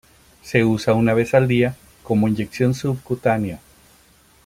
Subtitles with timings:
[0.41, 3.59] Se usa una vez al día como inyección subcutánea.